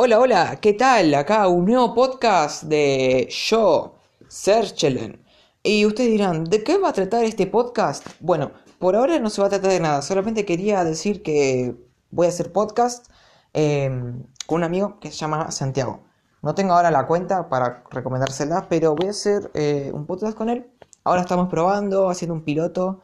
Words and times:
Hola, 0.00 0.20
hola, 0.20 0.58
¿qué 0.60 0.74
tal? 0.74 1.12
Acá 1.14 1.48
un 1.48 1.64
nuevo 1.64 1.92
podcast 1.92 2.62
de 2.62 3.26
yo, 3.28 3.96
Serchelen. 4.28 5.20
Y 5.64 5.86
ustedes 5.86 6.12
dirán, 6.12 6.44
¿de 6.44 6.62
qué 6.62 6.78
va 6.78 6.90
a 6.90 6.92
tratar 6.92 7.24
este 7.24 7.48
podcast? 7.48 8.06
Bueno, 8.20 8.52
por 8.78 8.94
ahora 8.94 9.18
no 9.18 9.28
se 9.28 9.40
va 9.40 9.48
a 9.48 9.50
tratar 9.50 9.72
de 9.72 9.80
nada, 9.80 10.00
solamente 10.02 10.44
quería 10.44 10.84
decir 10.84 11.20
que 11.24 11.74
voy 12.12 12.26
a 12.26 12.28
hacer 12.28 12.52
podcast 12.52 13.10
em, 13.52 14.22
con 14.46 14.58
un 14.58 14.64
amigo 14.64 15.00
que 15.00 15.10
se 15.10 15.16
llama 15.16 15.50
Santiago. 15.50 16.04
No 16.42 16.54
tengo 16.54 16.74
ahora 16.74 16.92
la 16.92 17.08
cuenta 17.08 17.48
para 17.48 17.82
recomendársela, 17.90 18.68
pero 18.68 18.94
voy 18.94 19.08
a 19.08 19.10
hacer 19.10 19.50
eh, 19.54 19.90
un 19.92 20.06
podcast 20.06 20.38
con 20.38 20.48
él. 20.48 20.70
Ahora 21.02 21.22
estamos 21.22 21.48
probando, 21.48 22.08
haciendo 22.08 22.34
un 22.34 22.44
piloto. 22.44 23.00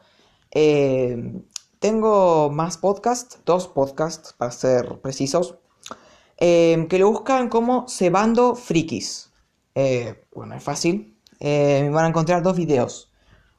Em, 0.49 1.43
tengo 1.79 2.49
más 2.49 2.77
podcasts, 2.77 3.39
dos 3.45 3.67
podcasts 3.67 4.31
para 4.31 4.51
ser 4.51 5.01
precisos, 5.01 5.57
em, 6.37 6.87
que 6.87 6.99
lo 6.99 7.11
buscan 7.11 7.49
como 7.49 7.87
Cebando 7.87 8.55
Frikis. 8.55 9.31
Eh, 9.75 10.25
bueno, 10.33 10.55
es 10.55 10.63
fácil. 10.63 11.17
Eh, 11.39 11.89
van 11.91 12.05
a 12.05 12.09
encontrar 12.09 12.43
dos 12.43 12.57
videos. 12.57 13.11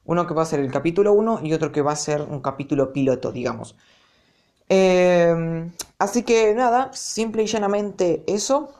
Uno 0.05 0.25
que 0.27 0.33
va 0.33 0.43
a 0.43 0.45
ser 0.45 0.59
el 0.59 0.71
capítulo 0.71 1.13
1 1.13 1.41
y 1.43 1.53
otro 1.53 1.71
que 1.71 1.81
va 1.81 1.91
a 1.91 1.95
ser 1.95 2.21
un 2.21 2.41
capítulo 2.41 2.93
piloto, 2.93 3.31
digamos. 3.31 3.75
así 5.99 6.23
que 6.23 6.53
nada, 6.55 6.91
simple 6.93 7.43
y 7.43 7.47
llanamente 7.47 8.23
eso. 8.27 8.77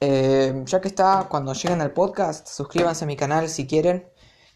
Eh, 0.00 0.62
ya 0.66 0.80
que 0.80 0.88
está, 0.88 1.26
cuando 1.28 1.54
lleguen 1.54 1.80
al 1.80 1.92
podcast, 1.92 2.46
suscríbanse 2.48 3.04
a 3.04 3.06
mi 3.06 3.16
canal 3.16 3.48
si 3.48 3.66
quieren 3.66 4.06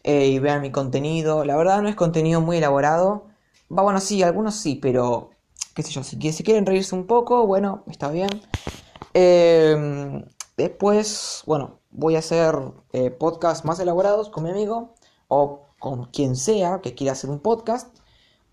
eh, 0.03 0.27
y 0.27 0.39
vean 0.39 0.61
mi 0.61 0.71
contenido. 0.71 1.45
La 1.45 1.55
verdad 1.57 1.81
no 1.81 1.89
es 1.89 1.95
contenido 1.95 2.41
muy 2.41 2.57
elaborado. 2.57 3.27
Va, 3.75 3.83
bueno, 3.83 3.99
sí, 3.99 4.21
algunos 4.23 4.55
sí, 4.55 4.75
pero 4.75 5.31
qué 5.75 5.83
sé 5.83 5.91
yo, 5.91 6.03
si, 6.03 6.17
quieren 6.43 6.65
reírse 6.65 6.95
un 6.95 7.07
poco, 7.07 7.47
bueno, 7.47 7.83
está 7.87 8.11
bien. 8.11 8.29
Eh, 9.13 10.25
después, 10.57 11.43
bueno, 11.45 11.79
voy 11.89 12.15
a 12.15 12.19
hacer 12.19 12.55
podcasts 13.19 13.65
más 13.65 13.79
elaborados 13.79 14.29
con 14.29 14.43
mi 14.43 14.51
amigo 14.51 14.93
o 15.27 15.67
con 15.79 16.05
quien 16.05 16.35
sea 16.35 16.81
que 16.81 16.95
quiera 16.95 17.13
hacer 17.13 17.29
un 17.29 17.39
podcast. 17.39 17.97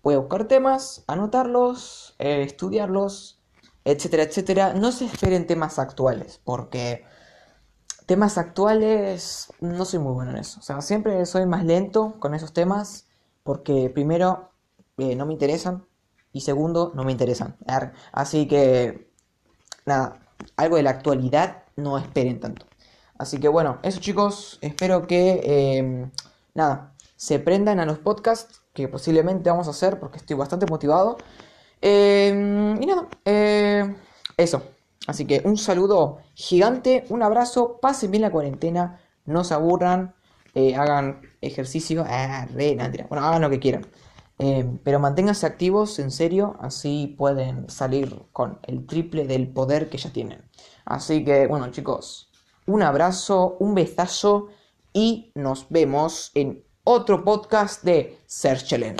Voy 0.01 0.15
a 0.15 0.19
buscar 0.19 0.47
temas, 0.47 1.03
anotarlos, 1.07 2.15
estudiarlos 2.17 3.39
etcétera, 3.83 4.23
etcétera. 4.23 4.73
No 4.73 4.91
se 4.91 5.05
esperen 5.05 5.47
temas 5.47 5.79
actuales, 5.79 6.41
porque 6.43 7.05
temas 8.05 8.37
actuales 8.37 9.51
no 9.59 9.85
soy 9.85 9.99
muy 9.99 10.13
bueno 10.13 10.31
en 10.31 10.37
eso. 10.37 10.59
O 10.59 10.63
sea, 10.63 10.81
siempre 10.81 11.25
soy 11.25 11.45
más 11.45 11.65
lento 11.65 12.15
con 12.19 12.33
esos 12.33 12.53
temas, 12.53 13.07
porque 13.43 13.89
primero 13.89 14.51
eh, 14.97 15.15
no 15.15 15.25
me 15.25 15.33
interesan 15.33 15.85
y 16.31 16.41
segundo 16.41 16.91
no 16.93 17.03
me 17.03 17.11
interesan. 17.11 17.57
Así 18.11 18.47
que, 18.47 19.11
nada, 19.85 20.19
algo 20.57 20.75
de 20.77 20.83
la 20.83 20.91
actualidad 20.91 21.63
no 21.75 21.97
esperen 21.97 22.39
tanto. 22.39 22.65
Así 23.17 23.39
que 23.39 23.47
bueno, 23.47 23.79
eso 23.83 23.99
chicos, 23.99 24.59
espero 24.61 25.07
que, 25.07 25.41
em, 25.77 26.11
nada, 26.53 26.93
se 27.15 27.39
prendan 27.39 27.79
a 27.79 27.85
los 27.85 27.99
podcasts 27.99 28.61
que 28.73 28.87
posiblemente 28.87 29.49
vamos 29.49 29.67
a 29.67 29.71
hacer 29.71 29.99
porque 29.99 30.17
estoy 30.17 30.37
bastante 30.37 30.65
motivado. 30.65 31.17
Em, 31.81 32.81
y 32.81 32.85
nada, 32.85 33.07
eh, 33.25 33.95
eso. 34.37 34.63
Así 35.07 35.25
que 35.25 35.41
un 35.45 35.57
saludo 35.57 36.19
gigante, 36.35 37.05
un 37.09 37.23
abrazo, 37.23 37.79
pasen 37.81 38.11
bien 38.11 38.21
la 38.21 38.31
cuarentena, 38.31 38.99
no 39.25 39.43
se 39.43 39.53
aburran, 39.53 40.13
eh, 40.55 40.75
hagan 40.75 41.21
ejercicio, 41.41 42.05
ah, 42.07 42.47
bueno, 42.53 42.83
hagan 43.25 43.41
lo 43.41 43.49
que 43.49 43.59
quieran. 43.59 43.85
Em, 44.41 44.77
pero 44.77 44.99
manténganse 45.01 45.45
activos, 45.45 45.99
en 45.99 46.11
serio, 46.11 46.55
así 46.61 47.13
pueden 47.17 47.69
salir 47.69 48.23
con 48.31 48.57
el 48.63 48.87
triple 48.87 49.27
del 49.27 49.49
poder 49.49 49.89
que 49.89 49.97
ya 49.97 50.11
tienen. 50.13 50.41
Así 50.85 51.25
que, 51.25 51.45
bueno, 51.45 51.69
chicos, 51.71 52.31
un 52.65 52.81
abrazo, 52.81 53.57
un 53.59 53.75
besazo 53.75 54.47
y 54.93 55.31
nos 55.35 55.67
vemos 55.69 56.31
en 56.35 56.63
otro 56.85 57.25
podcast 57.25 57.83
de 57.83 58.17
Searchelen. 58.27 58.95